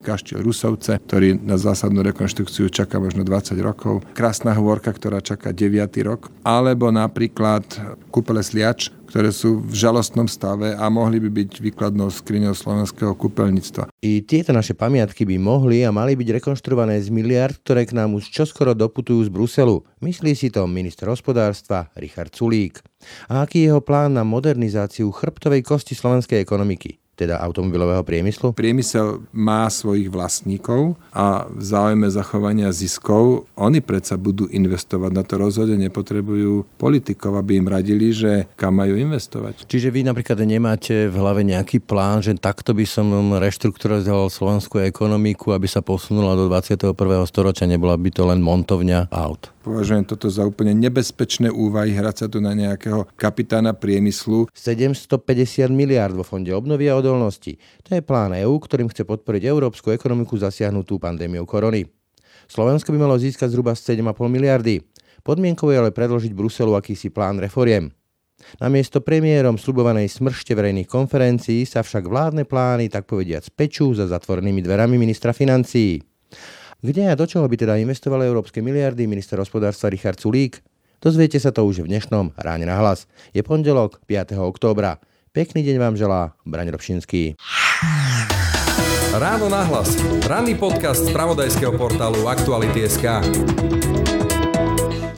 [0.00, 4.00] Kaštiel Rusovce, ktorý na zásadnú rekonštrukciu čaká možno 20 rokov.
[4.16, 5.76] Krásna hovorka, ktorá čaká 9.
[6.08, 6.32] rok.
[6.40, 7.68] Alebo napríklad
[8.08, 13.92] kúpele Sliač, ktoré sú v žalostnom stave a mohli by byť výkladnou skriňou slovenského kúpeľníctva.
[14.00, 18.16] I tieto naše pamiatky by mohli a mali byť rekonštruované z miliard, ktoré k nám
[18.16, 19.84] už čoskoro doputujú z Bruselu.
[20.00, 22.80] Myslí si to minister hospodárstva Richard Sulík.
[23.28, 26.99] A aký je jeho plán na modernizáciu chrbtovej kosti slovenskej ekonomiky?
[27.20, 28.56] Teda automobilového priemyslu?
[28.56, 35.10] Priemysel má svojich vlastníkov a v záujme zachovania ziskov oni predsa budú investovať.
[35.12, 39.68] Na to rozhodne nepotrebujú politikov, aby im radili, že kam majú investovať.
[39.68, 45.52] Čiže vy napríklad nemáte v hlave nejaký plán, že takto by som reštrukturalizoval slovenskú ekonomiku,
[45.52, 46.96] aby sa posunula do 21.
[47.28, 49.52] storočia, nebola by to len montovňa aut?
[49.60, 54.48] Považujem toto za úplne nebezpečné úvahy hrať sa tu na nejakého kapitána priemyslu.
[54.56, 57.60] 750 miliard vo fonde obnovy a odolnosti.
[57.84, 61.84] To je plán EÚ, ktorým chce podporiť európsku ekonomiku zasiahnutú pandémiou korony.
[62.48, 64.00] Slovensko by malo získať zhruba 7,5
[64.32, 64.80] miliardy.
[65.20, 67.92] Podmienkou je ale predložiť Bruselu akýsi plán reforiem.
[68.64, 74.64] Namiesto premiérom slubovanej smršte verejných konferencií sa však vládne plány tak povediac pečú za zatvorenými
[74.64, 76.00] dverami ministra financií.
[76.80, 80.64] Kde a do čoho by teda investoval európske miliardy minister hospodárstva Richard Sulík?
[80.96, 83.04] Dozviete sa to už v dnešnom Ráne na hlas.
[83.36, 84.40] Je pondelok 5.
[84.40, 84.96] októbra.
[85.36, 87.36] Pekný deň vám želá Braň Robšinský.
[89.12, 89.92] Ráno na hlas.
[90.24, 93.28] Ranný podcast z pravodajského portálu Aktuality.sk.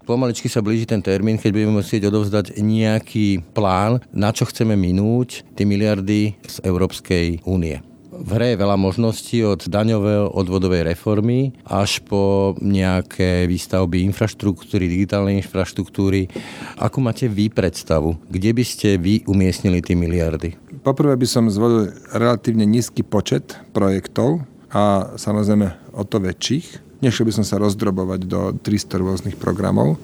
[0.03, 5.47] Pomaličky sa blíži ten termín, keď budeme musieť odovzdať nejaký plán, na čo chceme minúť
[5.55, 7.92] tie miliardy z Európskej únie.
[8.13, 15.41] V hre je veľa možností od daňovej odvodovej reformy až po nejaké výstavby infraštruktúry, digitálnej
[15.41, 16.29] infraštruktúry.
[16.77, 18.21] Ako máte vy predstavu?
[18.29, 20.53] Kde by ste vy umiestnili tie miliardy?
[20.85, 27.01] Poprvé by som zvolil relatívne nízky počet projektov a samozrejme o to väčších.
[27.01, 29.97] Nešiel by som sa rozdrobovať do 300 rôznych programov.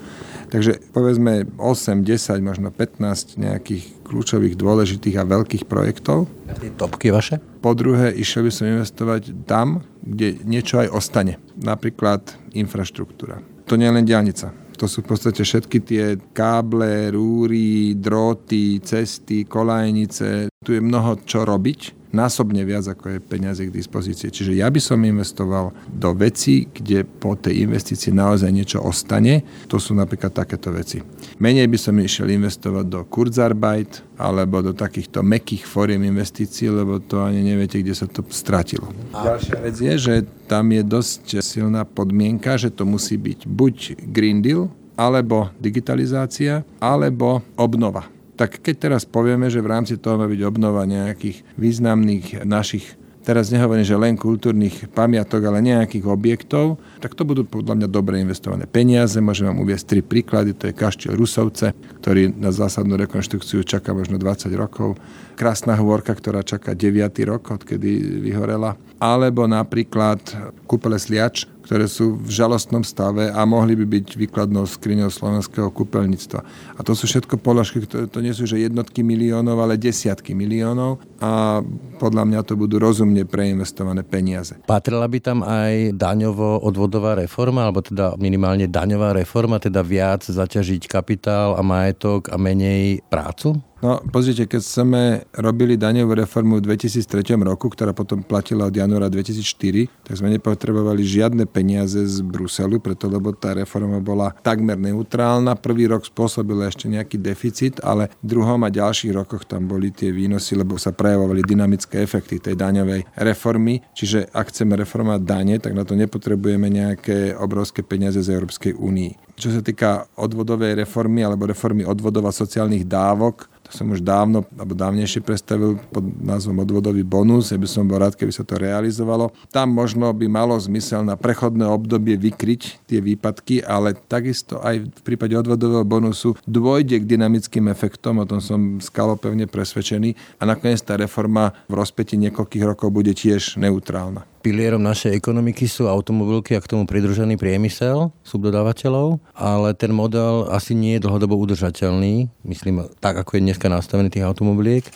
[0.48, 6.24] Takže povedzme 8, 10, možno 15 nejakých kľúčových, dôležitých a veľkých projektov.
[6.48, 7.36] A tie topky vaše?
[7.60, 11.36] Po druhé, išiel by som investovať tam, kde niečo aj ostane.
[11.60, 13.44] Napríklad infraštruktúra.
[13.68, 14.56] To nie je len diálnica.
[14.78, 20.48] To sú v podstate všetky tie káble, rúry, dróty, cesty, kolajnice.
[20.64, 24.32] Tu je mnoho čo robiť násobne viac, ako je peniaze k dispozícii.
[24.32, 29.44] Čiže ja by som investoval do veci, kde po tej investícii naozaj niečo ostane.
[29.68, 31.00] To sú napríklad takéto veci.
[31.40, 37.22] Menej by som išiel investovať do Kurzarbeit alebo do takýchto mekých fóriem investícií, lebo to
[37.22, 38.90] ani neviete, kde sa to stratilo.
[39.14, 40.14] A ďalšia vec je, že
[40.50, 43.76] tam je dosť silná podmienka, že to musí byť buď
[44.10, 50.30] Green Deal, alebo digitalizácia, alebo obnova tak keď teraz povieme, že v rámci toho má
[50.30, 52.94] byť obnova nejakých významných našich
[53.28, 58.24] teraz nehovorím, že len kultúrnych pamiatok, ale nejakých objektov, tak to budú podľa mňa dobre
[58.24, 59.20] investované peniaze.
[59.20, 60.56] Môžem vám uviesť tri príklady.
[60.56, 64.96] To je kaštiel Rusovce, ktorý na zásadnú rekonštrukciu čaká možno 20 rokov.
[65.36, 67.04] Krásna hovorka, ktorá čaká 9.
[67.28, 68.80] rok, odkedy vyhorela.
[68.98, 70.18] Alebo napríklad
[70.66, 76.40] kúpele Sliač, ktoré sú v žalostnom stave a mohli by byť výkladnou skriňou slovenského kúpeľníctva.
[76.74, 81.04] A to sú všetko položky, ktoré to nie sú že jednotky miliónov, ale desiatky miliónov
[81.20, 81.60] a
[82.00, 84.56] podľa mňa to budú rozumne preinvestované peniaze.
[84.64, 91.52] Patrila by tam aj daňovo-odvodová reforma, alebo teda minimálne daňová reforma, teda viac zaťažiť kapitál
[91.52, 93.60] a majetok a menej prácu?
[93.78, 95.02] No, pozrite, keď sme
[95.38, 101.06] robili daňovú reformu v 2003 roku, ktorá potom platila od januára 2004, tak sme nepotrebovali
[101.06, 105.54] žiadne peniaze z Bruselu, preto lebo tá reforma bola takmer neutrálna.
[105.54, 110.10] Prvý rok spôsobila ešte nejaký deficit, ale v druhom a ďalších rokoch tam boli tie
[110.10, 113.78] výnosy, lebo sa prejavovali dynamické efekty tej daňovej reformy.
[113.94, 119.27] Čiže ak chceme reformovať dane, tak na to nepotrebujeme nejaké obrovské peniaze z Európskej únii.
[119.38, 124.48] Čo sa týka odvodovej reformy alebo reformy odvodov a sociálnych dávok, to som už dávno,
[124.56, 127.52] alebo dávnejšie predstavil pod názvom odvodový bonus.
[127.52, 129.28] Ja by som bol rád, keby sa to realizovalo.
[129.52, 135.00] Tam možno by malo zmysel na prechodné obdobie vykryť tie výpadky, ale takisto aj v
[135.04, 140.80] prípade odvodového bonusu dôjde k dynamickým efektom, o tom som skalo pevne presvedčený a nakoniec
[140.80, 146.62] tá reforma v rozpäti niekoľkých rokov bude tiež neutrálna pilierom našej ekonomiky sú automobilky a
[146.62, 153.18] k tomu pridružený priemysel subdodávateľov, ale ten model asi nie je dlhodobo udržateľný, myslím tak,
[153.18, 154.86] ako je dneska nastavený tých automobiliek.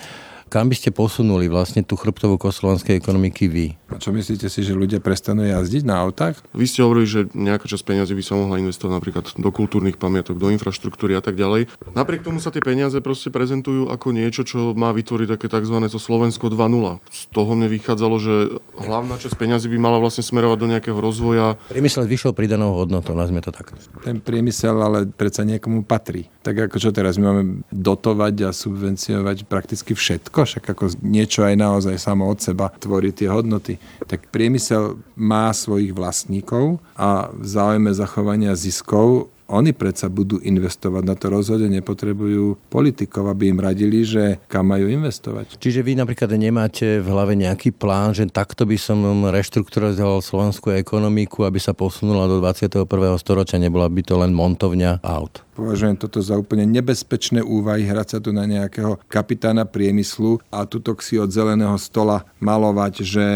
[0.53, 3.67] Kam by ste posunuli vlastne tú chrbtovú slovenskej ekonomiky vy?
[3.89, 6.45] A čo myslíte si, že ľudia prestanú jazdiť na autách?
[6.53, 10.37] Vy ste hovorili, že nejaká časť peniazy by sa mohla investovať napríklad do kultúrnych pamiatok,
[10.37, 11.73] do infraštruktúry a tak ďalej.
[11.97, 15.77] Napriek tomu sa tie peniaze proste prezentujú ako niečo, čo má vytvoriť také tzv.
[15.89, 17.01] to Slovensko 2.0.
[17.09, 18.35] Z toho mne vychádzalo, že
[18.77, 21.57] hlavná časť peniazy by mala vlastne smerovať do nejakého rozvoja.
[21.73, 23.73] Priemysel vyššou pridanou hodnotou, nazvime to tak.
[24.05, 26.29] Ten priemysel ale predsa niekomu patrí.
[26.45, 31.55] Tak ako čo teraz, my máme dotovať a subvenciovať prakticky všetko, však ako niečo aj
[31.57, 33.79] naozaj samo od seba tvorí tie hodnoty.
[34.05, 41.03] Tak priemysel má svojich vlastníkov a v záujme zachovania ziskov oni predsa budú investovať.
[41.05, 45.61] Na to rozhodne nepotrebujú politikov, aby im radili, že kam majú investovať.
[45.61, 51.45] Čiže vy napríklad nemáte v hlave nejaký plán, že takto by som reštrukturalizoval slovenskú ekonomiku,
[51.45, 52.89] aby sa posunula do 21.
[53.21, 55.45] storočia, nebola by to len montovňa aut?
[55.53, 60.97] Považujem toto za úplne nebezpečné úvahy, hrať sa tu na nejakého kapitána priemyslu a tuto
[61.05, 63.27] si od zeleného stola malovať, že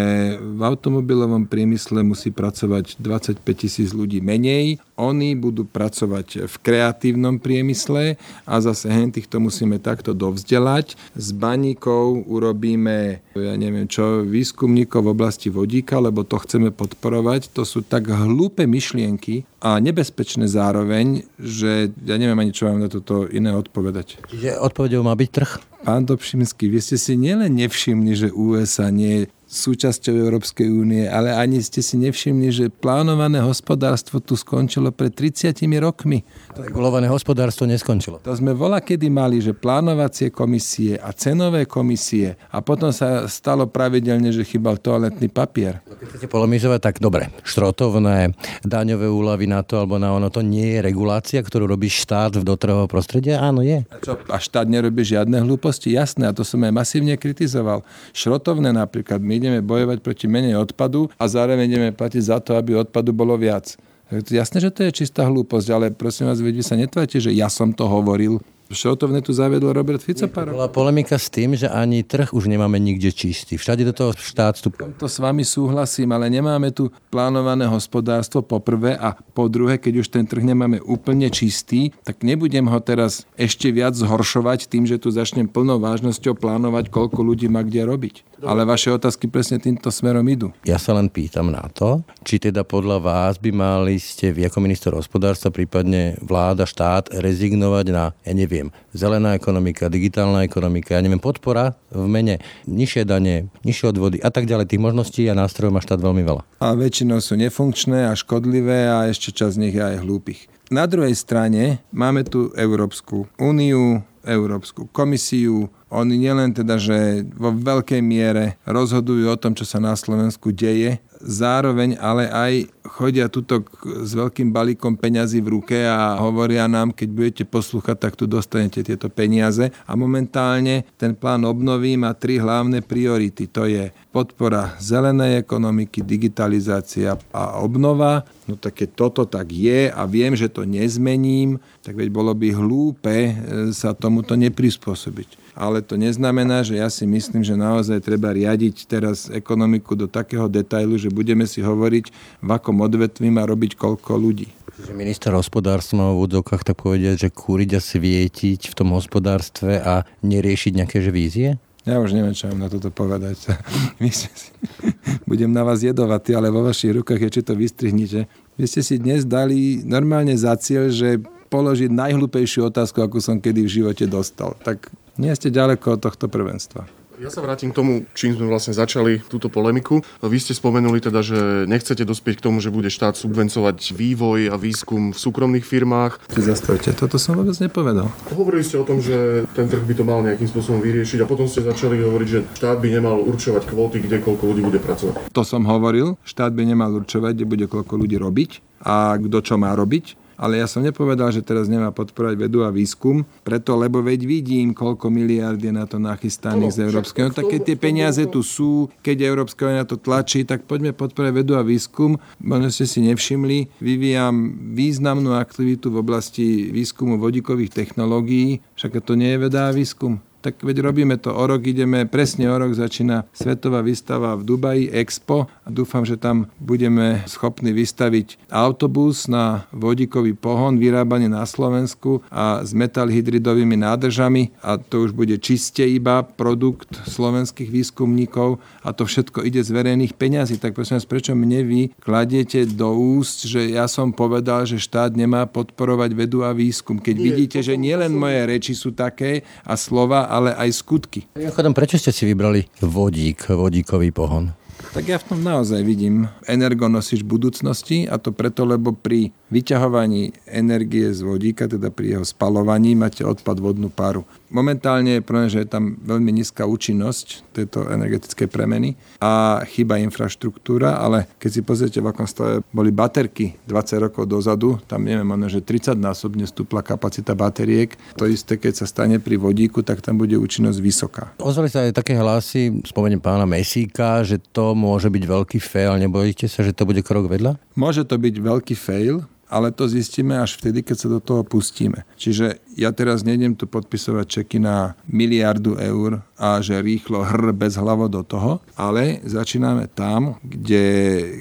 [0.40, 8.16] v automobilovom priemysle musí pracovať 25 tisíc ľudí menej, oni budú pracovať v kreatívnom priemysle
[8.48, 10.96] a zase hen týchto musíme takto dovzdelať.
[11.12, 17.52] S baníkov urobíme, ja neviem čo, výskumníkov v oblasti vodíka, lebo to chceme podporovať.
[17.52, 22.88] To sú tak hlúpe myšlienky a nebezpečné zároveň, že ja neviem ani, čo vám na
[22.90, 24.20] toto iné odpovedať.
[24.28, 25.50] Čiže odpovedou má byť trh?
[25.86, 31.30] Pán Dobšinský, vy ste si nielen nevšimli, že USA nie je súčasťou Európskej únie, ale
[31.30, 36.26] ani ste si nevšimli, že plánované hospodárstvo tu skončilo pred 30 rokmi.
[36.58, 38.18] Regulované hospodárstvo neskončilo.
[38.26, 43.70] To sme vola kedy mali, že plánovacie komisie a cenové komisie a potom sa stalo
[43.70, 45.78] pravidelne, že chýbal toaletný papier.
[45.86, 47.30] Keď chcete polemizovať, tak dobre.
[47.46, 48.34] Štrotovné,
[48.66, 52.42] daňové úlavy na to alebo na ono, to nie je regulácia, ktorú robí štát v
[52.42, 53.38] dotrhového prostredia?
[53.38, 53.86] Áno, je.
[53.86, 55.94] A, čo, a štát nerobí žiadne hlúposti?
[55.94, 57.86] Jasné, a to som aj masívne kritizoval.
[58.10, 62.76] Šrotovné napríklad, my ideme bojovať proti menej odpadu a zároveň ideme platiť za to, aby
[62.76, 63.76] odpadu bolo viac.
[64.10, 67.74] Jasné, že to je čistá hlúposť, ale prosím vás, vy sa netvárte, že ja som
[67.74, 68.38] to hovoril.
[68.66, 72.78] Šotovne tu zavedol Robert Fico pár Bola polemika s tým, že ani trh už nemáme
[72.82, 73.58] nikde čistý.
[73.58, 74.96] Všade do toho štát vstupuje.
[74.98, 80.02] To s vami súhlasím, ale nemáme tu plánované hospodárstvo po prvé a po druhé, keď
[80.02, 84.96] už ten trh nemáme úplne čistý, tak nebudem ho teraz ešte viac zhoršovať tým, že
[84.96, 88.40] tu začnem plnou vážnosťou plánovať, koľko ľudí má kde robiť.
[88.44, 90.52] Ale vaše otázky presne týmto smerom idú.
[90.64, 94.58] Ja sa len pýtam na to, či teda podľa vás by mali ste vy ako
[94.60, 98.55] minister hospodárstva, prípadne vláda, štát rezignovať na, ja neviem,
[98.94, 104.48] zelená ekonomika, digitálna ekonomika, ja neviem, podpora v mene nižšie dane, nižšie odvody a tak
[104.48, 104.70] ďalej.
[104.70, 106.42] Tých možností a nástrojov má štát veľmi veľa.
[106.62, 110.46] A väčšinou sú nefunkčné a škodlivé a ešte čas z nich je aj hlúpych.
[110.66, 118.02] Na druhej strane máme tu Európsku úniu, Európsku komisiu, oni nielen teda, že vo veľkej
[118.02, 122.52] miere rozhodujú o tom, čo sa na Slovensku deje, zároveň ale aj
[122.86, 128.14] chodia tuto s veľkým balíkom peňazí v ruke a hovoria nám, keď budete poslúchať, tak
[128.14, 129.74] tu dostanete tieto peniaze.
[129.84, 133.50] A momentálne ten plán obnovy má tri hlavné priority.
[133.52, 138.24] To je podpora zelenej ekonomiky, digitalizácia a obnova.
[138.46, 142.54] No tak keď toto tak je a viem, že to nezmením, tak veď bolo by
[142.54, 143.32] hlúpe e,
[143.74, 149.32] sa tomuto neprispôsobiť ale to neznamená, že ja si myslím, že naozaj treba riadiť teraz
[149.32, 152.12] ekonomiku do takého detailu, že budeme si hovoriť,
[152.44, 154.52] v akom odvetví má robiť koľko ľudí.
[154.76, 160.04] Že minister hospodárstva v údzokách tak povedať, že kúriť a svietiť v tom hospodárstve a
[160.20, 161.48] neriešiť nejaké že vízie?
[161.88, 163.56] Ja už neviem, čo mám na toto povedať.
[165.30, 168.28] Budem na vás jedovatý, ale vo vašich rukách je, či to vystrihnite.
[168.60, 173.64] Vy ste si dnes dali normálne za cieľ, že položiť najhlupejšiu otázku, akú som kedy
[173.64, 174.58] v živote dostal.
[174.60, 176.84] Tak nie ste ďaleko od tohto prvenstva.
[177.16, 180.04] Ja sa vrátim k tomu, čím sme vlastne začali túto polemiku.
[180.20, 184.60] Vy ste spomenuli teda, že nechcete dospieť k tomu, že bude štát subvencovať vývoj a
[184.60, 186.20] výskum v súkromných firmách.
[186.36, 188.12] Zastavte, toto som vôbec nepovedal.
[188.36, 191.48] Hovorili ste o tom, že ten trh by to mal nejakým spôsobom vyriešiť a potom
[191.48, 195.32] ste začali hovoriť, že štát by nemal určovať kvóty, kde koľko ľudí bude pracovať.
[195.32, 199.56] To som hovoril, štát by nemal určovať, kde bude koľko ľudí robiť a kto čo
[199.56, 204.04] má robiť ale ja som nepovedal, že teraz nemá podporovať vedu a výskum, preto, lebo
[204.04, 207.32] veď vidím, koľko miliard je na to nachystaných no, z Európskeho.
[207.32, 211.34] Tak keď tie peniaze tu sú, keď Európska únia na to tlačí, tak poďme podporovať
[211.34, 212.20] vedu a výskum.
[212.40, 219.34] Možno ste si nevšimli, vyvíjam významnú aktivitu v oblasti výskumu vodíkových technológií, však to nie
[219.34, 220.25] je veda a výskum.
[220.46, 224.94] Tak veď robíme to o rok, ideme, presne o rok začína svetová výstava v Dubaji,
[224.94, 232.22] Expo a dúfam, že tam budeme schopní vystaviť autobus na vodíkový pohon vyrábaný na Slovensku
[232.30, 239.02] a s metalhydridovými nádržami a to už bude čiste iba produkt slovenských výskumníkov a to
[239.02, 240.62] všetko ide z verejných peňazí.
[240.62, 245.10] Tak prosím vás, prečo mne vy kladiete do úst, že ja som povedal, že štát
[245.10, 250.35] nemá podporovať vedu a výskum, keď vidíte, že nielen moje reči sú také a slova,
[250.36, 251.24] ale aj skutky.
[251.32, 254.52] Mimochodom, prečo ste si vybrali vodík, vodíkový pohon?
[254.92, 261.06] Tak ja v tom naozaj vidím energonosič budúcnosti a to preto, lebo pri vyťahovaní energie
[261.14, 264.26] z vodíka, teda pri jeho spalovaní, máte odpad vodnú páru.
[264.50, 271.02] Momentálne je prvé, že je tam veľmi nízka účinnosť tejto energetickej premeny a chyba infraštruktúra,
[271.02, 275.50] ale keď si pozriete, v akom stave boli baterky 20 rokov dozadu, tam neviem, ono,
[275.50, 277.98] že 30 násobne stúpla kapacita bateriek.
[278.14, 281.24] To isté, keď sa stane pri vodíku, tak tam bude účinnosť vysoká.
[281.42, 285.98] Ozvali sa aj také hlasy, spomeniem pána Mesíka, že to môže byť veľký fail.
[285.98, 287.65] Nebojíte sa, že to bude krok vedľa?
[287.76, 292.02] Môže to byť veľký fail, ale to zistíme až vtedy, keď sa do toho pustíme.
[292.18, 297.78] Čiže ja teraz nejdem tu podpisovať čeky na miliardu eur a že rýchlo hr bez
[297.78, 300.84] hlavo do toho, ale začíname tam, kde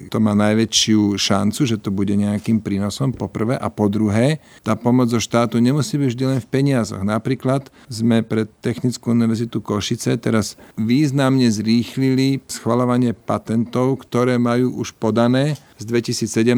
[0.07, 4.77] to má najväčšiu šancu, že to bude nejakým prínosom po prvé a po druhé, tá
[4.79, 7.03] pomoc zo štátu nemusí byť vždy len v peniazoch.
[7.03, 15.59] Napríklad sme pre Technickú univerzitu Košice teraz významne zrýchlili schvalovanie patentov, ktoré majú už podané
[15.75, 16.55] z 2017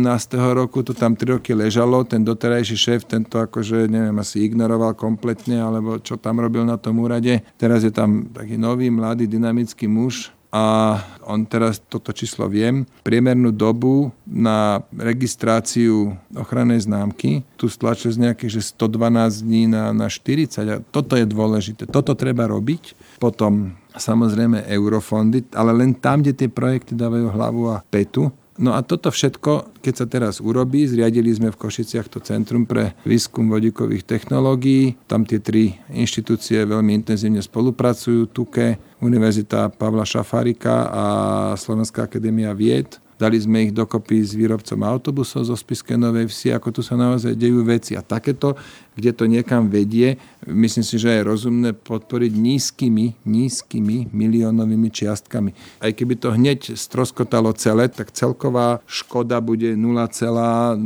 [0.54, 5.62] roku, to tam 3 roky ležalo, ten doterajší šéf tento akože, neviem, asi ignoroval kompletne,
[5.62, 7.42] alebo čo tam robil na tom úrade.
[7.58, 10.96] Teraz je tam taký nový, mladý, dynamický muž, a
[11.28, 18.52] on teraz, toto číslo viem, priemernú dobu na registráciu ochrannej známky, tu stlačil z nejakých,
[18.58, 21.84] že 112 dní na, na 40 a toto je dôležité.
[21.92, 23.20] Toto treba robiť.
[23.20, 28.82] Potom samozrejme eurofondy, ale len tam, kde tie projekty dávajú hlavu a petu, No a
[28.82, 34.02] toto všetko, keď sa teraz urobí, zriadili sme v Košiciach to Centrum pre výskum vodíkových
[34.02, 34.98] technológií.
[35.06, 38.34] Tam tie tri inštitúcie veľmi intenzívne spolupracujú.
[38.34, 41.06] TUKE, Univerzita Pavla Šafárika a
[41.54, 42.98] Slovenská akadémia vied.
[43.18, 47.34] Dali sme ich dokopy s výrobcom autobusov zo Spiske Novej Vsi, ako tu sa naozaj
[47.34, 47.98] dejú veci.
[47.98, 48.54] A takéto,
[48.94, 55.82] kde to niekam vedie, myslím si, že je rozumné podporiť nízkymi, nízkymi miliónovými čiastkami.
[55.82, 60.78] Aj keby to hneď stroskotalo celé, tak celková škoda bude 0,00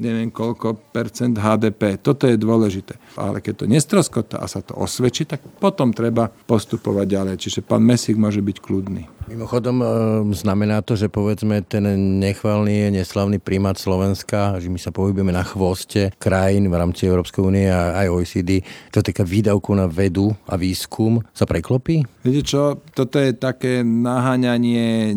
[0.00, 2.00] neviem koľko percent HDP.
[2.00, 2.96] Toto je dôležité.
[3.20, 7.34] Ale keď to nestroskotá a sa to osvedčí, tak potom treba postupovať ďalej.
[7.36, 9.18] Čiže pán Mesík môže byť kľudný.
[9.28, 9.86] Mimochodom, e,
[10.32, 11.82] znamená to, že povedzme ten
[12.22, 17.66] nechvalný, neslavný prímat Slovenska, že my sa pohybujeme na chvoste krajín v rámci Európskej únie
[17.66, 18.62] a aj OECD,
[18.94, 22.06] to týka výdavku na vedu a výskum, sa preklopí?
[22.22, 25.10] Viete čo, toto je také naháňanie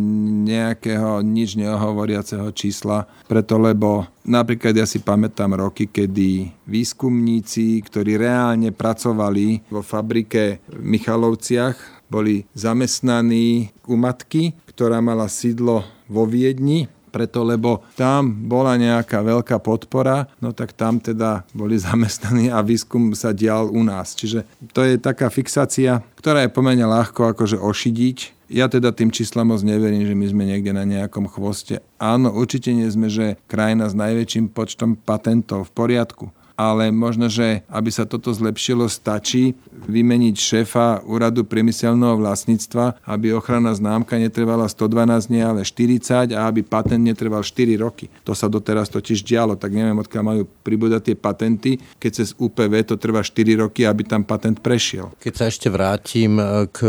[0.50, 8.70] nejakého nič neohovoriaceho čísla, preto lebo Napríklad ja si pamätám roky, kedy výskumníci, ktorí reálne
[8.70, 17.44] pracovali vo fabrike v Michalovciach, boli zamestnaní u matky, ktorá mala sídlo vo Viedni, preto
[17.44, 23.36] lebo tam bola nejaká veľká podpora, no tak tam teda boli zamestnaní a výskum sa
[23.36, 24.15] dial u nás.
[24.15, 28.48] Čiže to je taká fixácia, ktorá je pomerne ľahko akože ošidiť.
[28.51, 31.80] Ja teda tým číslam moc neverím, že my sme niekde na nejakom chvoste.
[31.96, 36.25] Áno, určite nie sme, že krajina s najväčším počtom patentov v poriadku
[36.62, 39.58] ale možno, že aby sa toto zlepšilo, stačí
[39.89, 46.62] vymeniť šéfa úradu priemyselného vlastníctva, aby ochranná známka netrvala 112 dní, ale 40 a aby
[46.62, 48.13] patent netrval 4 roky.
[48.22, 52.86] To sa doteraz totiž dialo, tak neviem, odkiaľ majú pribúdať tie patenty, keď cez UPV
[52.86, 55.10] to trvá 4 roky, aby tam patent prešiel.
[55.18, 56.80] Keď sa ešte vrátim e, k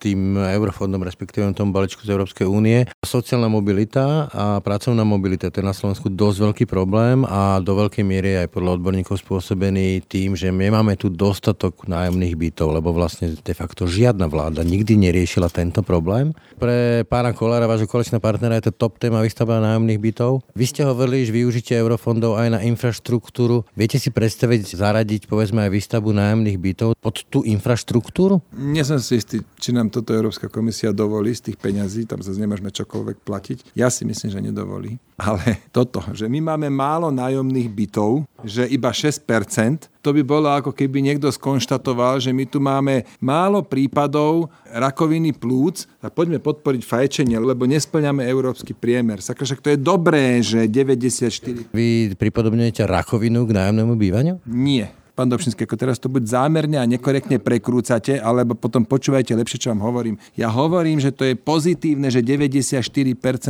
[0.00, 5.66] tým eurofondom, respektíve tomu balíčku z Európskej únie, sociálna mobilita a pracovná mobilita, to je
[5.66, 10.54] na Slovensku dosť veľký problém a do veľkej miery aj podľa odborníkov spôsobený tým, že
[10.54, 15.82] my máme tu dostatok nájomných bytov, lebo vlastne de facto žiadna vláda nikdy neriešila tento
[15.82, 16.30] problém.
[16.56, 20.46] Pre pána Kolára, vášho koaličného partnera, je to top téma výstavba nájomných bytov.
[20.54, 23.66] Vy ste hovorili, že využitie eurofondov aj na infraštruktúru.
[23.74, 28.40] Viete si predstaviť zaradiť povedzme aj výstavbu nájomných bytov pod tú infraštruktúru?
[28.54, 32.30] Nie som si istý, či nám toto Európska komisia dovolí z tých peňazí, tam sa
[32.30, 33.58] nemôžeme čokoľvek platiť.
[33.74, 34.98] Ja si myslím, že nedovolí.
[35.18, 38.97] Ale toto, že my máme málo nájomných bytov, že iba 6%,
[40.02, 45.84] to by bolo ako keby niekto skonštatoval, že my tu máme málo prípadov rakoviny plúc
[46.00, 49.20] a poďme podporiť fajčenie, lebo nesplňame európsky priemer.
[49.20, 51.70] Sakra, však to je dobré, že 94...
[51.70, 54.40] Vy pripodobňujete rakovinu k nájomnému bývaniu?
[54.48, 54.90] Nie.
[55.18, 59.74] Pán Dobšinský, ako teraz to buď zámerne a nekorektne prekrúcate, alebo potom počúvajte lepšie, čo
[59.74, 60.14] vám hovorím.
[60.38, 62.86] Ja hovorím, že to je pozitívne, že 94%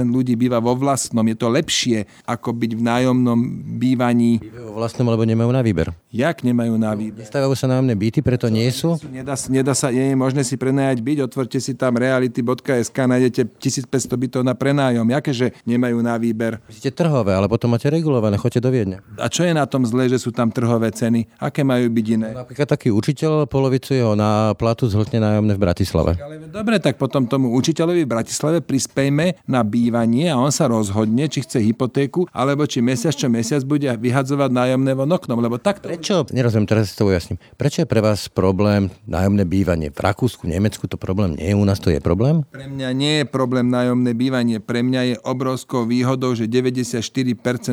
[0.08, 1.20] ľudí býva vo vlastnom.
[1.28, 3.36] Je to lepšie, ako byť v nájomnom
[3.76, 4.40] bývaní.
[4.40, 5.92] Vo vlastnom, lebo nemajú na výber.
[6.08, 7.28] Jak nemajú na výber?
[7.28, 8.96] Stavajú sa nájomné byty, preto nie sú?
[9.12, 14.16] Nedá, nedá sa, nie je možné si prenajať byť, otvorte si tam reality.sk, nájdete 1500
[14.16, 15.04] bytov na prenájom.
[15.04, 16.64] Jaké, že nemajú na výber?
[16.72, 19.04] Ste trhové, ale potom máte regulované, choďte do Viedne.
[19.20, 21.28] A čo je na tom zlé, že sú tam trhové ceny?
[21.36, 22.28] Aké majú byť iné?
[22.34, 26.12] Napríklad taký učiteľ polovicu jeho na platu zhltne nájomné v Bratislave.
[26.48, 31.44] Dobre, tak potom tomu učiteľovi v Bratislave prispejme na bývanie a on sa rozhodne, či
[31.44, 35.88] chce hypotéku, alebo či mesiac čo mesiac bude vyhadzovať nájomné von oknom, lebo takto...
[35.88, 39.88] Prečo, nerozumiem, teraz si to ujasním, prečo je pre vás problém nájomné bývanie?
[39.90, 42.44] V Rakúsku, v Nemecku to problém nie je, u nás to je problém?
[42.48, 47.02] Pre mňa nie je problém nájomné bývanie, pre mňa je obrovskou výhodou, že 94%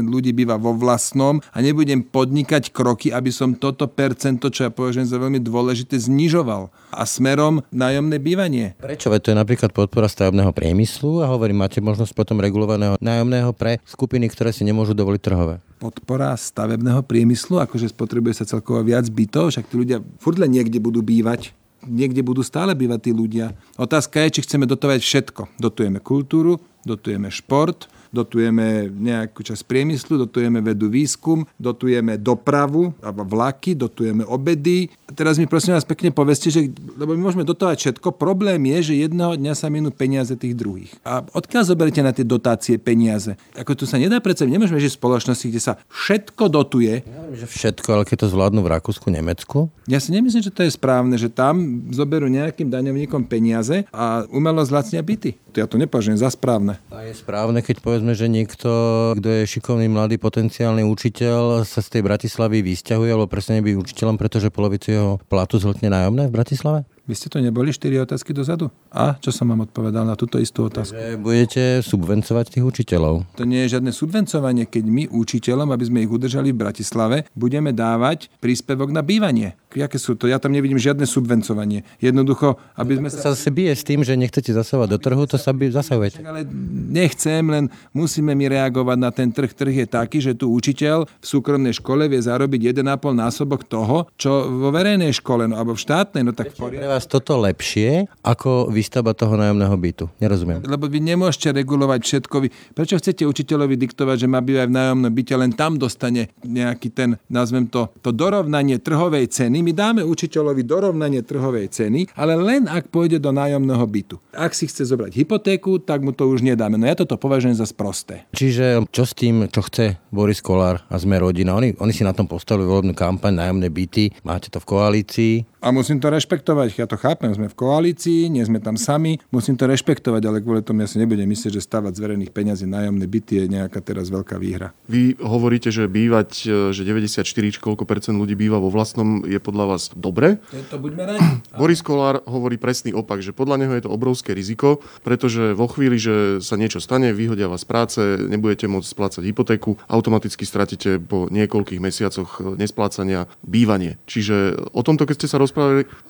[0.06, 5.04] ľudí býva vo vlastnom a nebudem podnikať kroky, aby som toto percento, čo ja považujem
[5.04, 6.72] za veľmi dôležité, znižoval.
[6.96, 8.80] A smerom nájomné bývanie.
[8.80, 9.12] Prečo?
[9.12, 13.84] Veď to je napríklad podpora stavebného priemyslu a hovorím, máte možnosť potom regulovaného nájomného pre
[13.84, 19.54] skupiny, ktoré si nemôžu dovoliť trhové podpora stavebného priemyslu, akože spotrebuje sa celkovo viac bytov,
[19.54, 21.54] však tí ľudia furt len niekde budú bývať,
[21.86, 23.54] niekde budú stále bývať tí ľudia.
[23.78, 25.42] Otázka je, či chceme dotovať všetko.
[25.62, 27.86] Dotujeme kultúru, dotujeme šport,
[28.16, 34.88] dotujeme nejakú časť priemyslu, dotujeme vedu výskum, dotujeme dopravu, vlaky, dotujeme obedy.
[35.06, 38.96] A teraz mi prosím vás pekne povedzte, že, lebo my môžeme dotovať všetko, problém je,
[38.96, 40.96] že jedného dňa sa minú peniaze tých druhých.
[41.04, 43.36] A odkiaľ zoberiete na tie dotácie peniaze?
[43.60, 47.04] Ako tu sa nedá predsa, nemôžeme žiť v spoločnosti, kde sa všetko dotuje.
[47.04, 49.68] Ja že všetko, ale keď to zvládnu v Rakúsku, Nemecku.
[49.90, 54.62] Ja si nemyslím, že to je správne, že tam zoberú nejakým daňovníkom peniaze a umelo
[54.62, 55.38] zlacnia byty.
[55.56, 56.78] Ja to nepovažujem za správne.
[56.92, 58.70] A je správne, keď povedzme povedzme, že niekto,
[59.18, 64.22] kto je šikovný mladý potenciálny učiteľ, sa z tej Bratislavy vysťahuje alebo presne byť učiteľom,
[64.22, 66.80] pretože polovicu jeho platu zhltne nájomné v Bratislave?
[67.06, 68.74] Vy ste to neboli 4 otázky dozadu?
[68.90, 70.98] A čo som vám odpovedal na túto istú otázku?
[70.98, 73.30] Že budete subvencovať tých učiteľov.
[73.38, 77.78] To nie je žiadne subvencovanie, keď my učiteľom, aby sme ich udržali v Bratislave, budeme
[77.78, 79.54] dávať príspevok na bývanie.
[79.76, 80.26] Jaké sú to?
[80.26, 81.84] Ja tam nevidím žiadne subvencovanie.
[82.00, 83.36] Jednoducho, aby sme sa...
[83.36, 86.24] sa bije s tým, že nechcete zasahovať do trhu, to sa by zasahujete.
[86.24, 86.48] Ale
[86.90, 89.52] nechcem, len musíme mi reagovať na ten trh.
[89.52, 94.48] Trh je taký, že tu učiteľ v súkromnej škole vie zarobiť 1,5 násobok toho, čo
[94.48, 96.24] vo verejnej škole, no, alebo v štátnej.
[96.24, 100.08] No tak v vás toto lepšie ako výstava toho nájomného bytu?
[100.24, 100.64] Nerozumiem.
[100.64, 102.36] Lebo vy nemôžete regulovať všetko.
[102.40, 106.96] Vy, prečo chcete učiteľovi diktovať, že má bývať v nájomnom byte, len tam dostane nejaký
[106.96, 109.60] ten, nazvem to, to dorovnanie trhovej ceny.
[109.60, 114.16] My dáme učiteľovi dorovnanie trhovej ceny, ale len ak pôjde do nájomného bytu.
[114.32, 116.80] Ak si chce zobrať hypotéku, tak mu to už nedáme.
[116.80, 118.24] No ja toto považujem za sprosté.
[118.32, 121.52] Čiže čo s tým, čo chce Boris Kolár a sme rodina?
[121.60, 125.34] Oni, oni si na tom postavili volebnú kampaň, nájomné byty, máte to v koalícii.
[125.66, 129.58] A musím to rešpektovať ja to chápem, sme v koalícii, nie sme tam sami, musím
[129.58, 133.02] to rešpektovať, ale kvôli tomu ja si nebudem myslieť, že stavať z verejných peňazí nájomné
[133.10, 134.78] byty je nejaká teraz veľká výhra.
[134.86, 139.66] Vy hovoríte, že bývať, že 94 či koľko percent ľudí býva vo vlastnom je podľa
[139.74, 140.38] vás dobre?
[140.70, 141.20] To buďme radi.
[141.60, 145.98] Boris Kolár hovorí presný opak, že podľa neho je to obrovské riziko, pretože vo chvíli,
[145.98, 151.82] že sa niečo stane, vyhodia vás práce, nebudete môcť splácať hypotéku, automaticky stratíte po niekoľkých
[151.82, 153.98] mesiacoch nesplácania bývanie.
[154.06, 155.55] Čiže o tomto, keď ste sa rozprávali,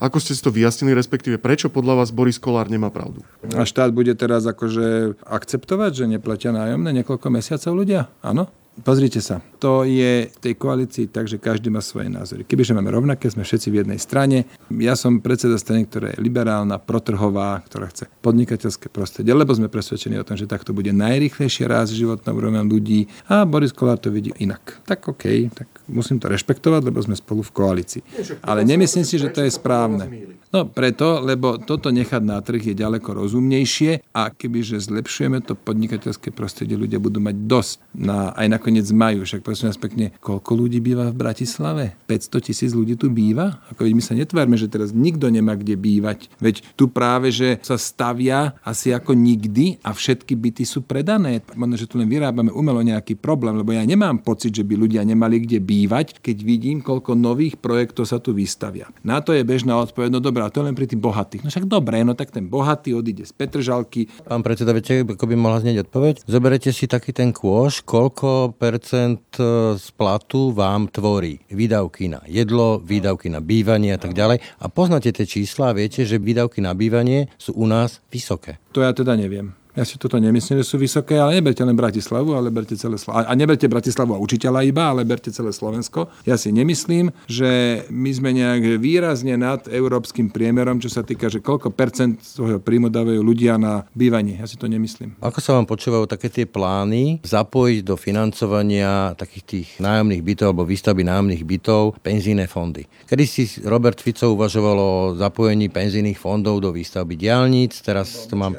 [0.02, 3.22] ako ste si to vyjasnili, respektíve prečo podľa vás Boris Kolár nemá pravdu?
[3.54, 8.10] A štát bude teraz akože akceptovať, že neplatia nájomné niekoľko mesiacov ľudia?
[8.20, 8.50] Áno?
[8.76, 12.44] Pozrite sa, to je v tej koalícii tak, že každý má svoje názory.
[12.44, 14.44] Kebyže máme rovnaké, sme všetci v jednej strane.
[14.68, 20.20] Ja som predseda strany, ktorá je liberálna, protrhová, ktorá chce podnikateľské prostredie, lebo sme presvedčení
[20.20, 24.36] o tom, že takto bude najrychlejšie raz životná úroveň ľudí a Boris Kolár to vidí
[24.44, 24.84] inak.
[24.84, 25.24] Tak OK,
[25.56, 28.02] tak musím to rešpektovať, lebo sme spolu v koalícii.
[28.44, 30.36] Ale nemyslím si, že to je správne.
[30.56, 36.32] No preto, lebo toto nechať na trh je ďaleko rozumnejšie a kebyže zlepšujeme to podnikateľské
[36.32, 37.74] prostredie, ľudia budú mať dosť.
[37.92, 39.28] Na, aj nakoniec majú.
[39.28, 42.00] Však prosím vás pekne, koľko ľudí býva v Bratislave?
[42.08, 43.60] 500 tisíc ľudí tu býva?
[43.68, 46.32] Ako veď my sa netvárme, že teraz nikto nemá kde bývať.
[46.40, 51.44] Veď tu práve, že sa stavia asi ako nikdy a všetky byty sú predané.
[51.52, 55.04] Možno, že tu len vyrábame umelo nejaký problém, lebo ja nemám pocit, že by ľudia
[55.04, 58.88] nemali kde bývať, keď vidím, koľko nových projektov sa tu vystavia.
[59.04, 61.42] Na to je bežná odpoveď, no dobrá, to len pri tých bohatých.
[61.44, 64.08] No však dobre, no tak ten bohatý odíde z Petržalky.
[64.24, 66.14] Pán predseda, viete, ako by mohla znieť odpoveď?
[66.26, 72.80] Zoberete si taký ten kôš, koľko percent e, z platu vám tvorí výdavky na jedlo,
[72.80, 74.42] výdavky na bývanie a tak ďalej.
[74.62, 78.58] A poznáte tie čísla a viete, že výdavky na bývanie sú u nás vysoké.
[78.72, 82.32] To ja teda neviem Ja si toto nemyslím, že sú vysoké, ale neberte len Bratislavu,
[82.32, 83.28] ale berte celé Slovensko.
[83.28, 86.08] A neberte Bratislavu a učiteľa iba, ale berte celé Slovensko.
[86.24, 91.44] Ja si nemyslím, že my sme nejak výrazne nad európskym priemerom, čo sa týka, že
[91.44, 94.40] koľko percent svojho príjmu dávajú ľudia na bývanie.
[94.40, 95.20] Ja si to nemyslím.
[95.20, 100.64] Ako sa vám počúvajú také tie plány zapojiť do financovania takých tých nájomných bytov alebo
[100.64, 102.88] výstavby nájomných bytov penzíne fondy?
[103.04, 108.56] Kedy si Robert Fico uvažoval o zapojení penzijných fondov do výstavby diálnic, teraz to mám...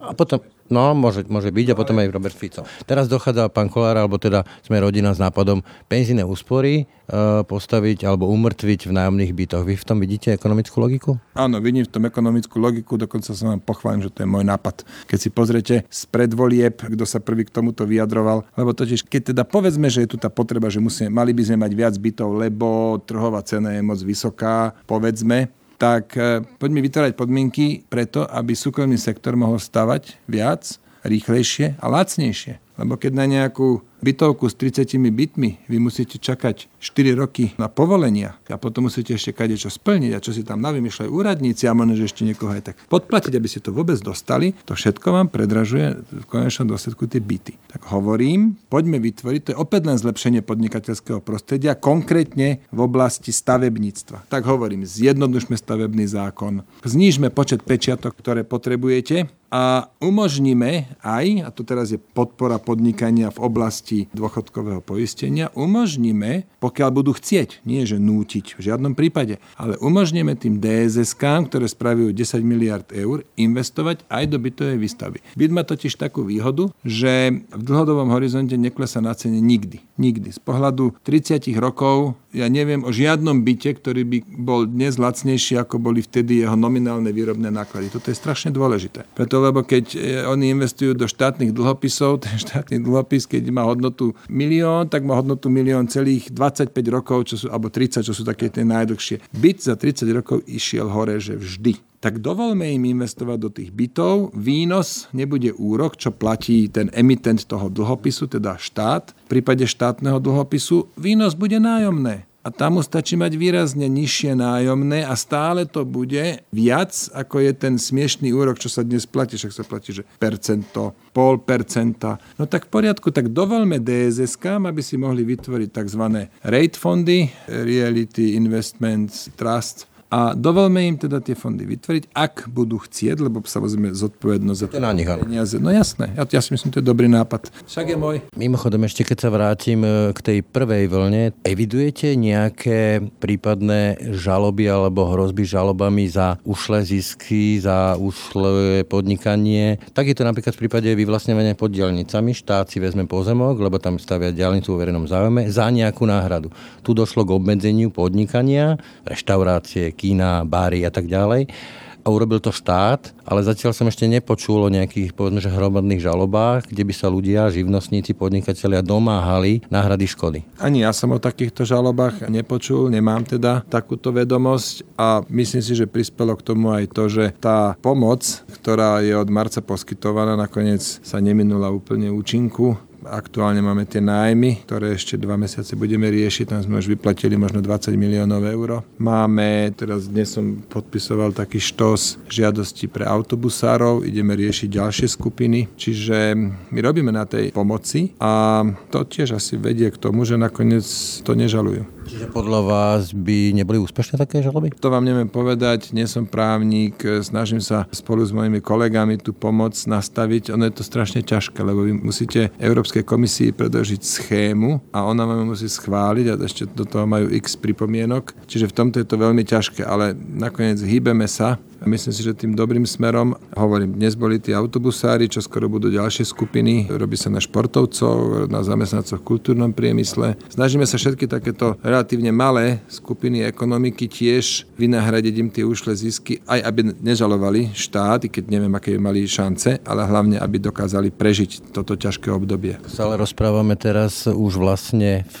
[0.00, 2.62] A potom, No, môže, môže byť a potom aj Robert Fico.
[2.86, 8.30] Teraz dochádza pán Kolár, alebo teda sme rodina s nápadom penzíne úspory e, postaviť alebo
[8.30, 9.66] umrtviť v nájomných bytoch.
[9.66, 11.18] Vy v tom vidíte ekonomickú logiku?
[11.34, 14.86] Áno, vidím v tom ekonomickú logiku, dokonca sa vám pochválim, že to je môj nápad.
[15.10, 19.42] Keď si pozriete z predvolieb, kto sa prvý k tomuto vyjadroval, lebo totiž, keď teda
[19.42, 22.94] povedzme, že je tu tá potreba, že musíme, mali by sme mať viac bytov, lebo
[23.02, 29.32] trhová cena je moc vysoká, povedzme, tak e, poďme vytvárať podmienky preto, aby súkromný sektor
[29.32, 30.76] mohol stavať viac,
[31.08, 32.60] rýchlejšie a lacnejšie.
[32.76, 38.40] Lebo keď na nejakú bytovku s 30 bytmi, vy musíte čakať 4 roky na povolenia
[38.48, 41.96] a potom musíte ešte kade čo splniť a čo si tam navymýšľajú úradníci a možno,
[41.96, 46.00] že ešte niekoho aj tak podplatiť, aby ste to vôbec dostali, to všetko vám predražuje
[46.00, 47.60] v konečnom dôsledku tie byty.
[47.68, 54.30] Tak hovorím, poďme vytvoriť, to je opäť len zlepšenie podnikateľského prostredia, konkrétne v oblasti stavebníctva.
[54.32, 61.66] Tak hovorím, zjednodušme stavebný zákon, znížme počet pečiatok, ktoré potrebujete a umožníme aj, a to
[61.66, 67.98] teraz je podpora podnikania v oblasti oblasti dôchodkového poistenia umožníme, pokiaľ budú chcieť, nie že
[67.98, 74.24] nútiť v žiadnom prípade, ale umožníme tým DSS, ktoré spravujú 10 miliard eur, investovať aj
[74.30, 75.18] do bytovej výstavby.
[75.34, 79.82] Byt má totiž takú výhodu, že v dlhodobom horizonte neklesa na cene nikdy.
[79.98, 80.38] Nikdy.
[80.38, 85.82] Z pohľadu 30 rokov ja neviem o žiadnom byte, ktorý by bol dnes lacnejší, ako
[85.82, 87.90] boli vtedy jeho nominálne výrobné náklady.
[87.90, 89.02] Toto je strašne dôležité.
[89.18, 94.14] Preto, lebo keď e, oni investujú do štátnych dlhopisov, ten štátny dlhopis, keď má hodnotu
[94.30, 98.46] milión, tak má hodnotu milión celých 25 rokov, čo sú, alebo 30, čo sú také
[98.46, 99.34] tie najdlhšie.
[99.34, 104.32] Byt za 30 rokov išiel hore, že vždy tak dovolme im investovať do tých bytov.
[104.32, 109.12] Výnos nebude úrok, čo platí ten emitent toho dlhopisu, teda štát.
[109.28, 112.24] V prípade štátneho dlhopisu výnos bude nájomné.
[112.40, 117.52] A tam mu stačí mať výrazne nižšie nájomné a stále to bude viac, ako je
[117.52, 119.36] ten smiešný úrok, čo sa dnes platí.
[119.36, 122.16] Však sa platí, že percento, pol percenta.
[122.40, 126.04] No tak v poriadku, tak dovolme DSS, aby si mohli vytvoriť tzv.
[126.40, 133.22] rate fondy, Reality Investments Trust, a dovolme im teda tie fondy vytvoriť, ak budú chcieť,
[133.22, 135.54] lebo samozrejme zodpovednosť za to na nich, peniaze.
[135.62, 137.46] No jasné, ja, ja si myslím, to je dobrý nápad.
[137.70, 138.16] Však je môj.
[138.34, 145.06] Mimochodom, ešte keď sa vrátim e, k tej prvej vlne, evidujete nejaké prípadné žaloby alebo
[145.14, 149.78] hrozby žalobami za ušlé zisky, za ušlé podnikanie?
[149.94, 152.34] Tak je to napríklad v prípade vyvlastňovania pod dielnicami.
[152.34, 156.50] Štát si vezme pozemok, lebo tam stavia diálnicu vo verejnom záujme, za nejakú náhradu.
[156.82, 158.74] Tu došlo k obmedzeniu podnikania,
[159.06, 161.52] reštaurácie, kína, báry a tak ďalej.
[162.00, 166.72] A urobil to štát, ale zatiaľ som ešte nepočul o nejakých povedzme, že hromadných žalobách,
[166.72, 170.40] kde by sa ľudia, živnostníci, podnikatelia domáhali náhrady škody.
[170.56, 175.84] Ani ja som o takýchto žalobách nepočul, nemám teda takúto vedomosť a myslím si, že
[175.84, 181.20] prispelo k tomu aj to, že tá pomoc, ktorá je od marca poskytovaná, nakoniec sa
[181.20, 186.52] neminula úplne účinku Aktuálne máme tie nájmy, ktoré ešte dva mesiace budeme riešiť.
[186.52, 188.84] Tam sme už vyplatili možno 20 miliónov eur.
[189.00, 194.04] Máme, teraz dnes som podpisoval taký štos žiadosti pre autobusárov.
[194.04, 195.72] Ideme riešiť ďalšie skupiny.
[195.80, 196.36] Čiže
[196.68, 198.60] my robíme na tej pomoci a
[198.92, 200.84] to tiež asi vedie k tomu, že nakoniec
[201.24, 201.99] to nežalujú.
[202.06, 204.72] Čiže podľa vás by neboli úspešné také žaloby?
[204.80, 209.76] To vám neviem povedať, nie som právnik, snažím sa spolu s mojimi kolegami tú pomoc
[209.76, 210.50] nastaviť.
[210.52, 215.54] Ono je to strašne ťažké, lebo vy musíte Európskej komisii predložiť schému a ona vám
[215.54, 218.34] musí schváliť a ešte do toho majú x pripomienok.
[218.50, 222.52] Čiže v tomto je to veľmi ťažké, ale nakoniec hýbeme sa myslím si, že tým
[222.52, 227.40] dobrým smerom, hovorím, dnes boli tí autobusári, čo skoro budú ďalšie skupiny, robí sa na
[227.40, 230.36] športovcov, na zamestnancoch v kultúrnom priemysle.
[230.52, 236.60] Snažíme sa všetky takéto relatívne malé skupiny ekonomiky tiež vynahradiť im tie ušle zisky, aj
[236.64, 242.28] aby nežalovali štát, keď neviem, aké mali šance, ale hlavne, aby dokázali prežiť toto ťažké
[242.32, 242.76] obdobie.
[242.90, 245.24] Sa ale rozprávame teraz už vlastne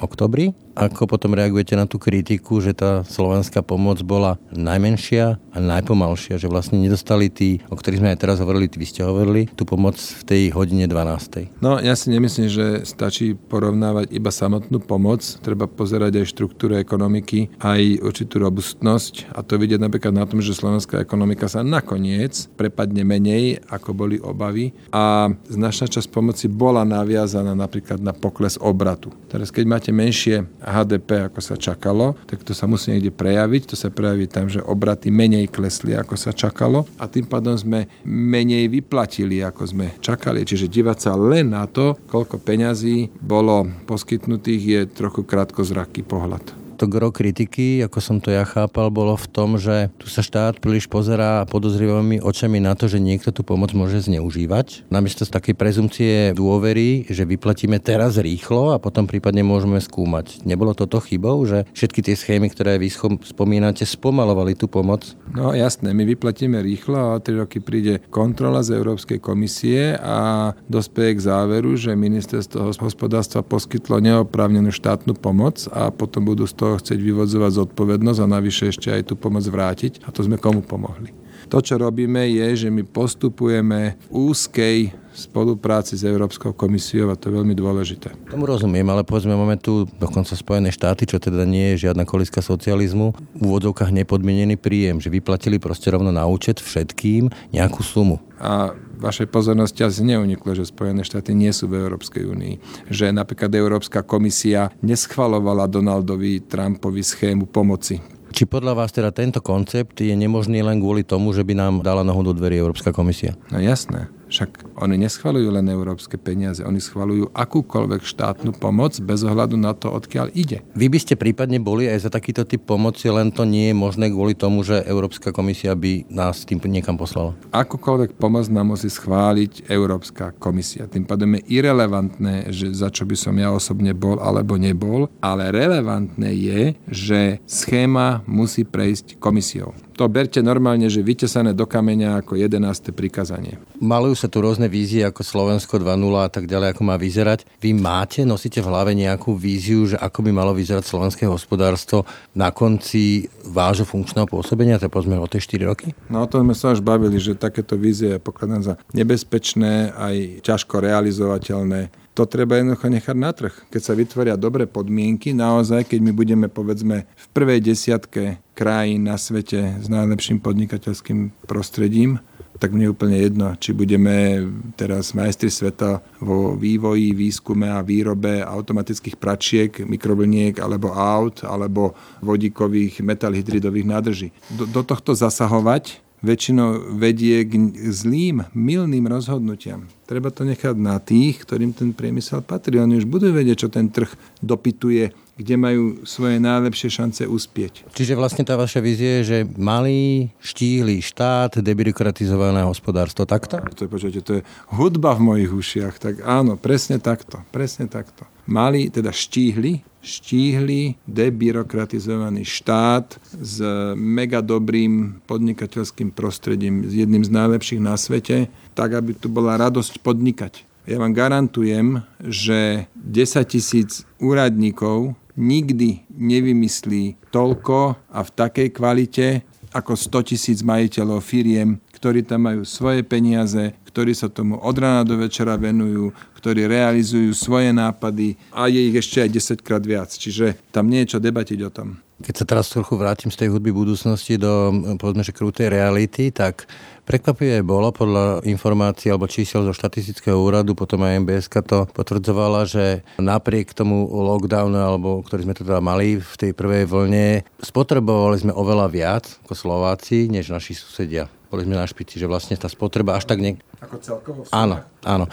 [0.00, 6.36] oktobri ako potom reagujete na tú kritiku, že tá slovenská pomoc bola najmenšia a najpomalšia,
[6.36, 9.62] že vlastne nedostali tí, o ktorých sme aj teraz hovorili, tí vy ste hovorili, tú
[9.62, 11.62] pomoc v tej hodine 12.
[11.62, 15.22] No, ja si nemyslím, že stačí porovnávať iba samotnú pomoc.
[15.40, 20.58] Treba pozerať aj štruktúru ekonomiky, aj určitú robustnosť a to vidieť napríklad na tom, že
[20.58, 27.54] slovenská ekonomika sa nakoniec prepadne menej, ako boli obavy a značná časť pomoci bola naviazaná
[27.54, 29.14] napríklad na pokles obratu.
[29.30, 33.62] Teraz keď máte menšie HDP, ako sa čakalo, tak to sa musí niekde prejaviť.
[33.70, 37.86] To sa prejaví tam, že obraty menej klesli, ako sa čakalo a tým pádom sme
[38.02, 40.42] menej vyplatili, ako sme čakali.
[40.42, 46.90] Čiže dívať sa len na to, koľko peňazí bolo poskytnutých, je trochu krátkozraký pohľad to
[46.90, 50.90] gro kritiky, ako som to ja chápal, bolo v tom, že tu sa štát príliš
[50.90, 54.90] pozerá podozrivými očami na to, že niekto tú pomoc môže zneužívať.
[54.90, 60.42] Namiesto z takej prezumcie dôvery, že vyplatíme teraz rýchlo a potom prípadne môžeme skúmať.
[60.42, 62.90] Nebolo toto chybou, že všetky tie schémy, ktoré vy
[63.22, 65.14] spomínate, spomalovali tú pomoc?
[65.30, 70.50] No jasné, my vyplatíme rýchlo a o 3 roky príde kontrola z Európskej komisie a
[70.66, 76.80] dospeje k záveru, že ministerstvo hospodárstva poskytlo neoprávnenú štátnu pomoc a potom budú z toho
[76.80, 80.00] chcieť vyvodzovať zodpovednosť a navyše ešte aj tú pomoc vrátiť.
[80.08, 81.23] A to sme komu pomohli.
[81.54, 87.30] To, čo robíme, je, že my postupujeme v úzkej spolupráci s Európskou komisiou a to
[87.30, 88.10] je veľmi dôležité.
[88.26, 92.42] Tomu rozumiem, ale povedzme, máme tu dokonca Spojené štáty, čo teda nie je žiadna koliska
[92.42, 98.18] socializmu, v úvodzovkách nepodmienený príjem, že vyplatili proste rovno na účet všetkým nejakú sumu.
[98.42, 102.54] A vašej pozornosti asi neuniklo, že Spojené štáty nie sú v Európskej únii.
[102.90, 108.02] Že napríklad Európska komisia neschvalovala Donaldovi Trumpovi schému pomoci
[108.34, 112.02] či podľa vás teda tento koncept je nemožný len kvôli tomu, že by nám dala
[112.02, 113.38] nohu do dverí Európska komisia?
[113.54, 114.10] No jasné.
[114.34, 119.94] Však oni neschvalujú len európske peniaze, oni schvalujú akúkoľvek štátnu pomoc bez ohľadu na to,
[119.94, 120.66] odkiaľ ide.
[120.74, 124.10] Vy by ste prípadne boli aj za takýto typ pomoci, len to nie je možné
[124.10, 127.38] kvôli tomu, že Európska komisia by nás tým niekam poslala.
[127.54, 130.90] Akúkoľvek pomoc nám musí schváliť Európska komisia.
[130.90, 135.54] Tým pádom je irrelevantné, že za čo by som ja osobne bol alebo nebol, ale
[135.54, 142.34] relevantné je, že schéma musí prejsť komisiou to berte normálne, že vytesané do kameňa ako
[142.34, 142.90] 11.
[142.90, 143.56] prikazanie.
[143.78, 147.46] Malujú sa tu rôzne vízie ako Slovensko 2.0 a tak ďalej, ako má vyzerať.
[147.62, 152.02] Vy máte, nosíte v hlave nejakú víziu, že ako by malo vyzerať slovenské hospodárstvo
[152.34, 155.94] na konci vášho funkčného pôsobenia, to povedzme o tie 4 roky?
[156.10, 160.82] No o tom sme sa už bavili, že takéto vízie pokladám za nebezpečné, aj ťažko
[160.82, 163.54] realizovateľné to treba jednoducho nechať na trh.
[163.74, 169.18] Keď sa vytvoria dobré podmienky, naozaj, keď my budeme povedzme v prvej desiatke krajín na
[169.18, 172.22] svete s najlepším podnikateľským prostredím,
[172.62, 174.46] tak mne je úplne jedno, či budeme
[174.78, 183.02] teraz majstri sveta vo vývoji, výskume a výrobe automatických pračiek, mikrovlniek alebo aut, alebo vodíkových
[183.02, 184.28] metalhydridových nádrží.
[184.54, 187.60] Do, do tohto zasahovať väčšinou vedie k
[187.92, 189.84] zlým, milným rozhodnutiam.
[190.08, 192.80] Treba to nechať na tých, ktorým ten priemysel patrí.
[192.80, 194.08] Oni už budú vedieť, čo ten trh
[194.40, 197.88] dopytuje, kde majú svoje najlepšie šance uspieť.
[197.92, 203.60] Čiže vlastne tá vaša vízie je, že malý, štíhly štát, debirokratizované hospodárstvo, takto?
[203.60, 204.42] To je, počujete, to je
[204.76, 205.94] hudba v mojich ušiach.
[206.00, 207.42] Tak áno, presne takto.
[207.50, 208.33] Presne takto.
[208.44, 213.64] Malý, teda štíhly, štíhly, debirokratizovaný štát s
[213.96, 220.04] mega dobrým podnikateľským prostredím, s jedným z najlepších na svete, tak aby tu bola radosť
[220.04, 220.68] podnikať.
[220.84, 229.26] Ja vám garantujem, že 10 tisíc úradníkov nikdy nevymyslí toľko a v takej kvalite
[229.74, 235.06] ako 100 tisíc majiteľov firiem, ktorí tam majú svoje peniaze, ktorí sa tomu od rána
[235.06, 236.10] do večera venujú,
[236.42, 239.30] ktorí realizujú svoje nápady a je ich ešte aj
[239.62, 240.10] 10 krát viac.
[240.10, 242.02] Čiže tam nie je čo debatiť o tom.
[242.18, 246.66] Keď sa teraz trochu vrátim z tej hudby budúcnosti do, povedzme, že krutej reality, tak
[247.02, 253.02] prekvapivé bolo podľa informácií alebo čísel zo štatistického úradu, potom aj MBS to potvrdzovala, že
[253.18, 258.86] napriek tomu lockdownu, alebo ktorý sme teda mali v tej prvej vlne, spotrebovali sme oveľa
[258.90, 263.30] viac ako Slováci, než naši susedia boli sme na špici, že vlastne tá spotreba až
[263.30, 263.38] tak...
[263.38, 263.54] Ne...
[263.78, 264.42] Ako celkovo?
[264.50, 265.30] Áno, áno.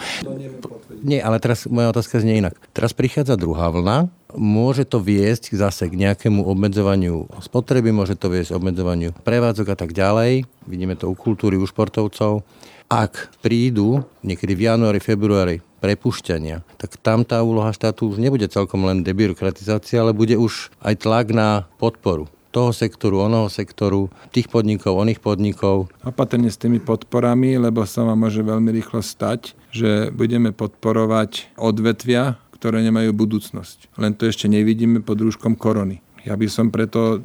[1.02, 2.54] Nie, ale teraz moja otázka znie inak.
[2.70, 4.06] Teraz prichádza druhá vlna,
[4.38, 9.90] môže to viesť zase k nejakému obmedzovaniu spotreby, môže to viesť obmedzovaniu prevádzok a tak
[9.90, 10.46] ďalej.
[10.70, 12.46] Vidíme to u kultúry, u športovcov.
[12.86, 18.86] Ak prídu niekedy v januári, februári prepušťania, tak tam tá úloha štátu už nebude celkom
[18.86, 25.00] len debirokratizácia, ale bude už aj tlak na podporu toho sektoru, onoho sektoru, tých podnikov,
[25.00, 25.88] oných podnikov.
[26.04, 32.36] Opatrne s tými podporami, lebo sa vám môže veľmi rýchlo stať, že budeme podporovať odvetvia,
[32.60, 33.96] ktoré nemajú budúcnosť.
[33.98, 36.04] Len to ešte nevidíme pod rúškom korony.
[36.22, 37.18] Ja by som preto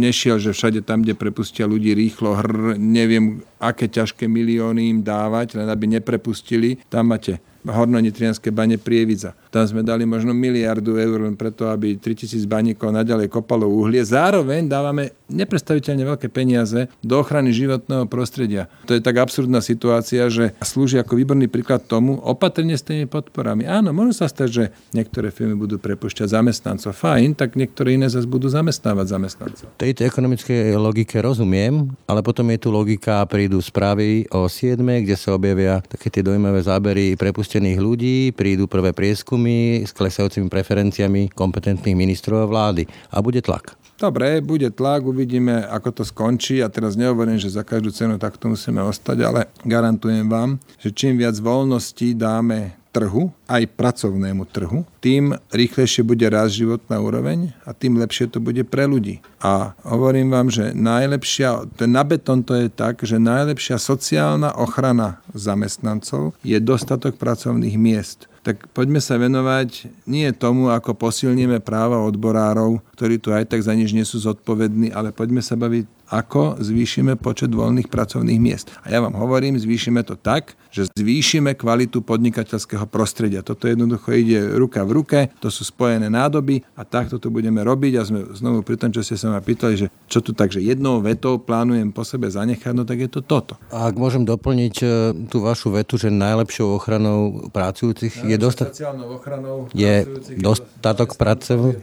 [0.00, 5.60] nešiel, že všade tam, kde prepustia ľudí rýchlo, hr, neviem, aké ťažké milióny im dávať,
[5.60, 6.80] len aby neprepustili.
[6.88, 9.36] Tam máte hornonitrianské bane Prievidza.
[9.52, 14.00] Tam sme dali možno miliardu eur len preto, aby 3000 baníkov naďalej kopalo uhlie.
[14.00, 18.70] Zároveň dávame nepredstaviteľne veľké peniaze do ochrany životného prostredia.
[18.88, 23.68] To je tak absurdná situácia, že slúži ako výborný príklad tomu opatrne s tými podporami.
[23.68, 24.64] Áno, môže sa stať, že
[24.96, 26.96] niektoré firmy budú prepušťať zamestnancov.
[26.96, 29.66] Fajn, tak niektoré iné zase budú zamestnávať zamestnancov.
[29.76, 35.34] Tejto ekonomickej logike rozumiem, ale potom je tu logika, prídu správy o 7, kde sa
[35.34, 42.46] objavia také tie dojímavé zábery prepustených ľudí, prídu prvé prieskumy s klesajúcimi preferenciami kompetentných ministrov
[42.46, 42.86] a vlády.
[43.10, 43.74] A bude tlak.
[44.00, 46.64] Dobre, bude tlak, uvidíme, ako to skončí.
[46.64, 51.20] A teraz nehovorím, že za každú cenu takto musíme ostať, ale garantujem vám, že čím
[51.20, 57.98] viac voľností dáme trhu, aj pracovnému trhu, tým rýchlejšie bude rast životná úroveň a tým
[57.98, 59.22] lepšie to bude pre ľudí.
[59.40, 65.22] A hovorím vám, že najlepšia, ten na beton to je tak, že najlepšia sociálna ochrana
[65.32, 72.80] zamestnancov je dostatok pracovných miest tak poďme sa venovať nie tomu, ako posilníme práva odborárov,
[72.96, 77.14] ktorí tu aj tak za nič nie sú zodpovední, ale poďme sa baviť ako zvýšime
[77.14, 78.74] počet voľných pracovných miest.
[78.82, 83.46] A ja vám hovorím, zvýšime to tak, že zvýšime kvalitu podnikateľského prostredia.
[83.46, 87.92] Toto jednoducho ide ruka v ruke, to sú spojené nádoby a takto to budeme robiť
[87.98, 91.02] a sme znovu pri tom, čo ste sa ma pýtali, že čo tu takže jednou
[91.02, 93.58] vetou plánujem po sebe zanechať, no tak je to toto.
[93.70, 94.86] A ak môžem doplniť e,
[95.26, 98.70] tú vašu vetu, že najlepšou ochranou pracujúcich je, dosta-
[99.10, 100.06] ochranou je
[100.38, 101.74] dostatok, pracov-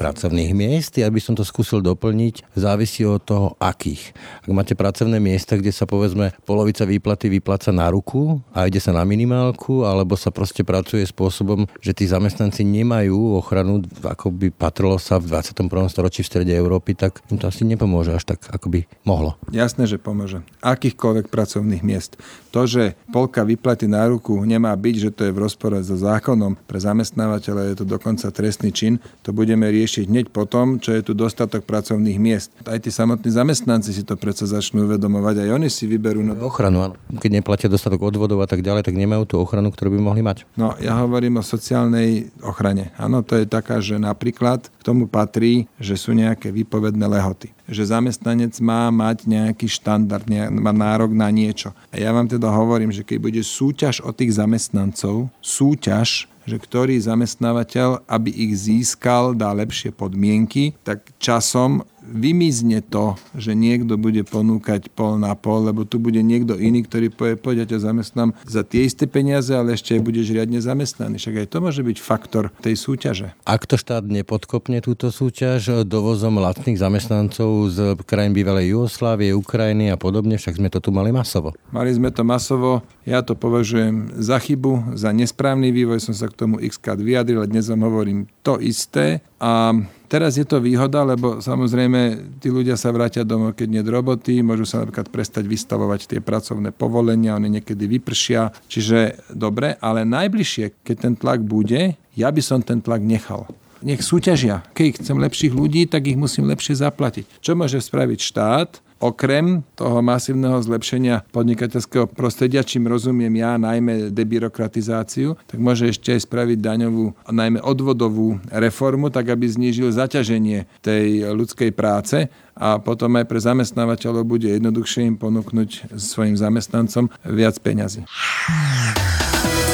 [0.00, 0.96] pracovných miest.
[0.96, 2.56] Ja by som to skúsil doplniť.
[2.56, 4.14] Závisí od toho, akých.
[4.44, 8.92] Ak máte pracovné miesta, kde sa povedzme polovica výplaty vypláca na ruku a ide sa
[8.92, 14.98] na minimálku, alebo sa proste pracuje spôsobom, že tí zamestnanci nemajú ochranu, ako by patrilo
[15.00, 15.70] sa v 21.
[15.90, 19.36] storočí v strede Európy, tak im to asi nepomôže až tak, ako by mohlo.
[19.50, 20.42] Jasné, že pomôže.
[20.60, 22.18] Akýchkoľvek pracovných miest.
[22.54, 26.54] To, že polka výplaty na ruku nemá byť, že to je v rozpore so zákonom,
[26.70, 31.12] pre zamestnávateľa je to dokonca trestný čin, to budeme riešiť hneď potom, čo je tu
[31.18, 32.54] dostatok pracovných miest.
[32.62, 36.24] Aj tí samotní zamestnanci si to predsa začnú uvedomovať, aj oni si vyberú.
[36.24, 36.32] No...
[36.48, 36.96] Ochranu, áno.
[37.20, 40.48] Keď neplatia dostatok odvodov a tak ďalej, tak nemajú tú ochranu, ktorú by mohli mať.
[40.56, 42.96] No, ja hovorím o sociálnej ochrane.
[42.96, 47.52] Áno, to je taká, že napríklad k tomu patrí, že sú nejaké výpovedné lehoty.
[47.68, 51.76] Že zamestnanec má mať nejaký štandard, má nárok na niečo.
[51.92, 57.00] A ja vám teda hovorím, že keď bude súťaž o tých zamestnancov, súťaž, že ktorý
[57.00, 64.92] zamestnávateľ, aby ich získal, dá lepšie podmienky, tak časom vymizne to, že niekto bude ponúkať
[64.92, 68.60] pol na pol, lebo tu bude niekto iný, ktorý povie, poď ja ťa zamestnám za
[68.60, 71.16] tie isté peniaze, ale ešte budeš riadne zamestnaný.
[71.16, 73.32] Však aj to môže byť faktor tej súťaže.
[73.48, 79.96] Ak to štát nepodkopne túto súťaž dovozom lacných zamestnancov z krajín bývalej Jugoslávie, Ukrajiny a
[79.96, 81.56] podobne, však sme to tu mali masovo.
[81.72, 86.36] Mali sme to masovo, ja to považujem za chybu, za nesprávny vývoj, som sa k
[86.36, 89.72] tomu x vyjadril, a dnes vám hovorím to isté a
[90.14, 94.62] Teraz je to výhoda, lebo samozrejme tí ľudia sa vrátia domov, keď nie roboty, môžu
[94.62, 100.96] sa napríklad prestať vystavovať tie pracovné povolenia, oni niekedy vypršia, čiže dobre, ale najbližšie, keď
[101.02, 103.50] ten tlak bude, ja by som ten tlak nechal
[103.84, 104.64] nech súťažia.
[104.72, 107.28] Keď chcem lepších ľudí, tak ich musím lepšie zaplatiť.
[107.44, 108.80] Čo môže spraviť štát?
[109.02, 116.24] Okrem toho masívneho zlepšenia podnikateľského prostredia, čím rozumiem ja najmä debirokratizáciu, tak môže ešte aj
[116.24, 123.26] spraviť daňovú, najmä odvodovú reformu, tak aby znížil zaťaženie tej ľudskej práce a potom aj
[123.26, 128.06] pre zamestnávateľov bude jednoduchšie im ponúknuť svojim zamestnancom viac peňazí.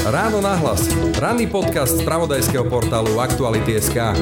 [0.09, 0.89] Ráno nahlas.
[1.21, 4.17] Ranný podcast z pravodajského portálu Aktuality.sk.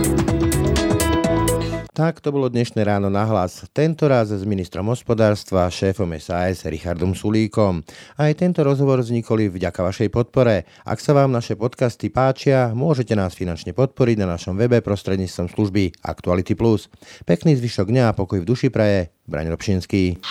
[1.98, 3.66] Tak to bolo dnešné ráno na hlas.
[3.74, 7.82] Tento raz s ministrom hospodárstva, šéfom SAS Richardom Sulíkom.
[8.14, 10.62] Aj tento rozhovor vznikol vďaka vašej podpore.
[10.86, 15.98] Ak sa vám naše podcasty páčia, môžete nás finančne podporiť na našom webe prostredníctvom služby
[16.06, 16.54] Actuality+.
[17.26, 19.10] Pekný zvyšok dňa a pokoj v duši praje.
[19.26, 20.22] Braň Robšinský.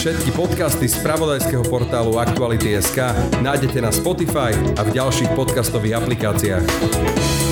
[0.00, 3.12] Všetky podcasty z pravodajského portálu Aktuality.sk
[3.44, 7.43] nájdete na Spotify a v ďalších podcastových aplikáciách.